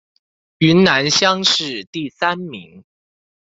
[0.57, 2.83] 云南乡试第三名。